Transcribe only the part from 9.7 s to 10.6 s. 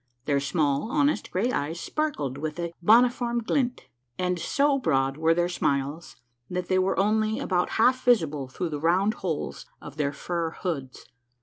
of their fur